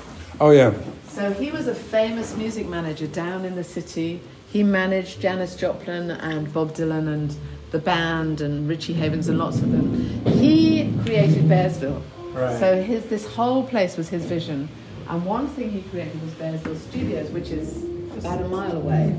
[0.40, 0.72] Oh, yeah.
[1.08, 4.22] So he was a famous music manager down in the city.
[4.50, 7.36] He managed Janis Joplin and Bob Dylan and
[7.72, 10.24] the band and Richie Havens and lots of them.
[10.24, 12.00] He created Bearsville.
[12.34, 12.60] Right.
[12.60, 14.68] So his this whole place was his vision.
[15.08, 17.84] And one thing he created was Bearsville Studios, which is
[18.18, 19.14] about a mile away,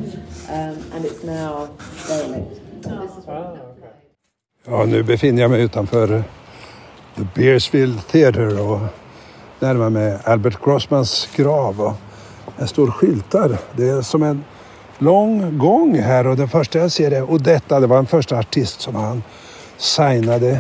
[0.50, 1.70] um, and it's now
[2.08, 2.62] derelict.
[2.84, 3.72] What
[4.66, 6.24] Ja, nu befinner jag mig utanför
[7.16, 8.80] The Beersville Theatre och
[9.60, 11.82] närmar mig Albert Grossmans grav.
[12.46, 13.58] Och här står skyltar.
[13.76, 14.44] Det är som en
[14.98, 17.80] lång gång här och det första jag ser är Odetta.
[17.80, 19.24] Det var den första artist som han
[19.78, 20.60] signade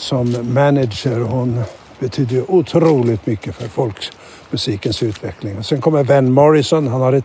[0.00, 1.20] som manager.
[1.20, 1.62] Hon
[1.98, 5.58] betyder ju otroligt mycket för folkmusikens utveckling.
[5.58, 6.88] Och sen kommer Van Morrison.
[6.88, 7.24] Han har ett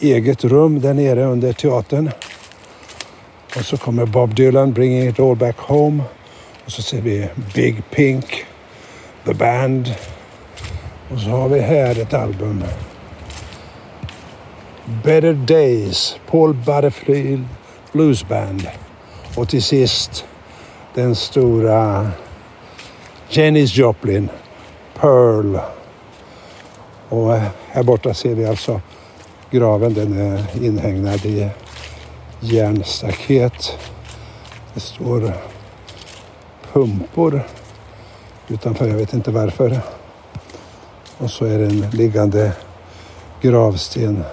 [0.00, 2.10] eget rum där nere under teatern.
[3.56, 6.02] Och så kommer Bob Dylan, Bringing It All Back Home.
[6.64, 8.44] Och så ser vi Big Pink,
[9.24, 9.94] The Band.
[11.10, 12.64] Och så har vi här ett album.
[15.04, 17.44] Better Days, Paul Butterfield
[17.92, 18.68] Blues Band.
[19.36, 20.24] Och till sist
[20.98, 22.10] den stora
[23.28, 24.28] Janis Joplin,
[25.00, 25.58] Pearl.
[27.08, 27.32] Och
[27.68, 28.80] här borta ser vi alltså
[29.50, 29.94] graven.
[29.94, 31.50] Den är inhägnad i
[32.40, 33.78] järnstaket.
[34.74, 35.32] Det står
[36.72, 37.42] pumpor
[38.48, 39.80] utanför, jag vet inte varför.
[41.18, 42.52] Och så är det en liggande
[43.40, 44.24] gravsten.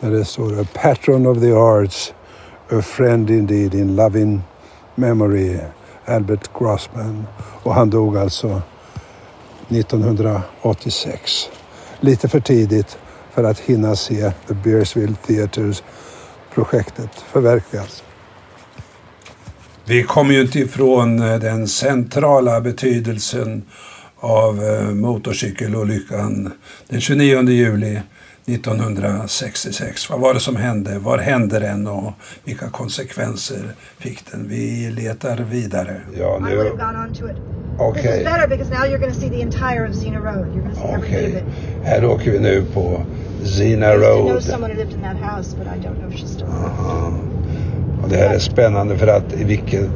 [0.00, 2.14] Där det står A patron of the arts,
[2.72, 4.42] a friend indeed in loving
[4.94, 5.58] memory,
[6.04, 7.26] Albert Grossman.
[7.62, 8.62] Och han dog alltså
[9.68, 11.48] 1986.
[12.00, 12.98] Lite för tidigt
[13.34, 15.82] för att hinna se The Beersville Theatres
[16.54, 18.02] projektet förverkligas.
[19.84, 23.62] Vi kommer ju inte ifrån eh, den centrala betydelsen
[24.16, 26.52] av eh, motorcykelolyckan
[26.88, 28.00] den 29 juli
[28.54, 30.10] 1966.
[30.10, 30.98] Vad var det som hände?
[30.98, 32.12] Var hände den och
[32.44, 33.62] vilka konsekvenser
[33.98, 34.48] fick den?
[34.48, 36.00] Vi letar vidare.
[36.18, 37.36] Ja, I would have gone on to it.
[37.36, 38.18] This Okej.
[38.18, 40.46] is better because now you're going to see the entire of Zena Road.
[40.54, 41.84] You're going to see every bit of it.
[41.84, 43.00] Här åker vi nu på
[43.44, 44.42] Zena I used to know Road.
[44.42, 47.12] someone who lived in that house, but I don't know if she's still Aha.
[48.02, 49.90] Och det här är spännande för att i vilken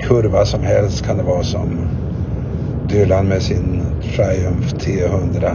[0.00, 1.88] kurva som helst kan det vara som
[2.88, 3.82] Dylan med sin
[4.16, 5.54] Triumph T100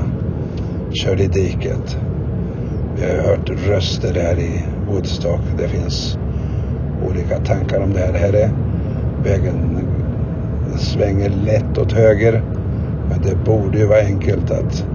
[0.92, 1.98] körde i diket.
[2.98, 5.42] Vi har hört röster här i Woodstock.
[5.58, 6.18] Det finns
[7.10, 8.14] olika tankar om det här.
[8.14, 8.50] Här är
[9.24, 9.88] vägen
[10.78, 12.44] svänger lätt åt höger.
[13.10, 14.86] Men det borde ju vara enkelt att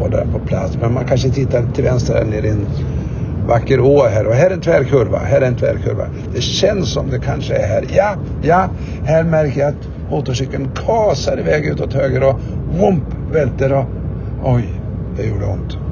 [0.00, 0.78] vara där på plats.
[0.80, 2.66] Men man kanske tittar till vänster här nere i en
[3.46, 4.26] vacker å här.
[4.26, 5.18] Och här är en tvärkurva.
[5.18, 6.06] Här är en tvärkurva.
[6.34, 7.84] Det känns som det kanske är här.
[7.96, 8.68] Ja, ja.
[9.04, 12.40] Här märker jag att motorcykeln kasar iväg ut åt höger och
[12.80, 13.84] vump välter och
[14.44, 14.64] oj,
[15.16, 15.87] det gjorde ont.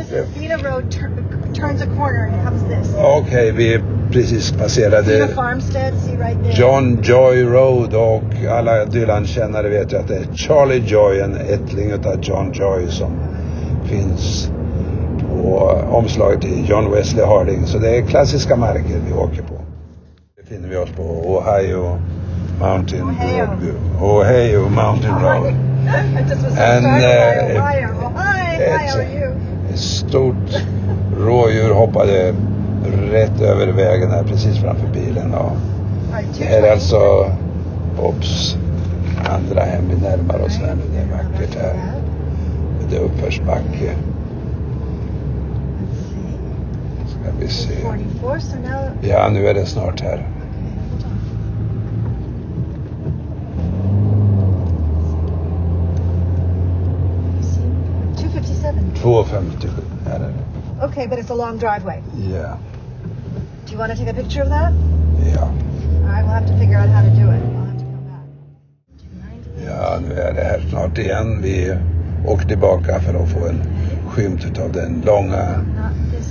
[0.00, 2.94] Is Xena Road tur- turns a corner and comes this.
[2.98, 3.80] Okej, vi
[4.12, 5.28] precis passerade.
[6.54, 11.90] John Joy Road och alla Dylan-kännare vet ju att det är Charlie Joy, en ättling
[11.90, 13.12] utav John Joy som
[13.84, 14.50] finns
[15.30, 15.58] på
[15.90, 17.66] omslaget till John Wesley Harding.
[17.66, 19.54] Så det är klassiska marker vi åker på.
[20.42, 21.98] Befinner vi oss på Ohio
[22.60, 23.74] Mountain Road.
[24.00, 25.46] Ohio Mountain Road.
[26.58, 27.88] And, uh, Ohio.
[27.88, 29.34] Oh, hi, hi, it's- how are you?
[29.74, 30.62] Ett stort
[31.18, 32.34] rådjur hoppade
[33.10, 35.34] rätt över vägen här precis framför bilen.
[35.34, 35.52] Och
[36.38, 37.30] det här är alltså
[37.96, 38.56] Bobs
[39.24, 39.84] andra hem.
[39.88, 40.82] Vi närmar oss här nu.
[40.94, 41.76] Det är vackert här.
[42.90, 43.90] Det är uppförsbacke.
[47.06, 47.74] Ska vi se.
[47.74, 50.28] 44, so now Ja, nu är det snart här.
[59.04, 59.50] Two fifty-seven.
[59.60, 59.68] 2.57
[60.06, 60.86] här är det.
[60.86, 61.98] Okay, but it's a long driveway.
[62.32, 62.58] Ja.
[63.66, 64.72] Do you want to take a picture of that?
[65.34, 65.42] Ja.
[65.42, 67.42] All right, we'll have to figure out how to do it.
[67.42, 68.26] We'll have to come back.
[69.66, 71.42] Ja, nu är det här snart igen.
[71.42, 71.76] Vi
[72.26, 73.62] åker tillbaka för att få en
[74.08, 75.46] skymt av den långa,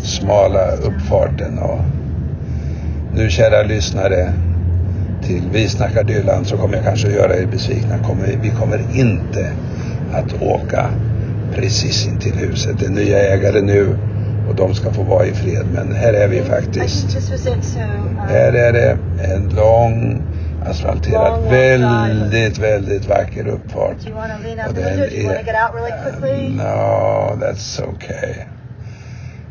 [0.04, 1.60] smala uppfarten.
[1.60, 1.80] Och
[3.14, 4.34] nu, kära lyssnare,
[5.24, 7.98] till Vi snackar Dylan så kommer jag kanske göra er besvikna.
[7.98, 9.52] Kommer, vi kommer inte
[10.14, 10.90] att åka
[11.56, 12.80] precis in till huset.
[12.80, 13.98] Det är nya ägare nu
[14.50, 15.66] och de ska få vara i fred.
[15.74, 17.16] Men här är vi faktiskt.
[17.16, 17.24] It,
[17.64, 17.80] so...
[17.80, 18.98] Uh, Här är det
[19.34, 20.22] en lång
[20.66, 23.98] asfalterad, väldigt, väldigt vacker uppfart.
[24.68, 26.50] Och den är...
[26.50, 28.36] No, that's okay.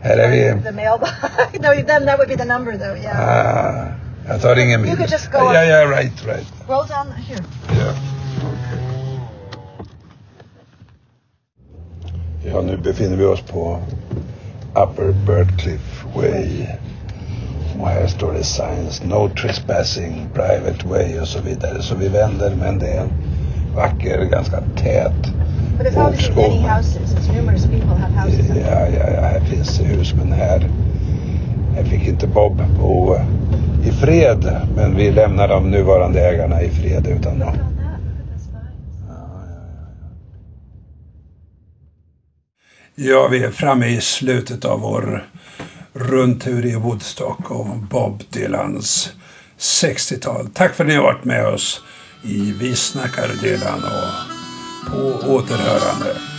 [0.02, 0.62] Här är vi.
[0.62, 1.10] The mailbox.
[1.60, 3.02] no, then that would be the number, though.
[3.02, 3.20] Yeah.
[3.20, 3.84] Ah,
[4.28, 4.98] jag tar ingen You bild.
[4.98, 6.46] could just go Ja, ja, right, right.
[6.68, 7.44] Roll down here.
[7.68, 8.11] Ja.
[12.44, 13.78] Ja, nu befinner vi oss på
[14.74, 16.66] Upper Birdcliff Way.
[17.80, 21.82] Och här står det signs, no trespassing, private way och så vidare.
[21.82, 23.12] Så vi vänder, men det är en
[23.76, 25.32] vacker, ganska tät
[25.94, 26.44] bokskog.
[28.66, 30.70] Ja, ja, ja, här finns det hus, men här,
[31.76, 33.16] här fick inte Bob bo
[33.84, 34.56] i fred.
[34.76, 37.71] Men vi lämnar de nuvarande ägarna i fred utan att
[43.04, 45.26] Ja, vi är framme i slutet av vår
[45.92, 49.12] rundtur i Woodstock och Bob Dylans
[49.58, 50.48] 60-tal.
[50.54, 51.82] Tack för att ni har varit med oss
[52.22, 56.31] i Vi snackar Dylan och på återhörande.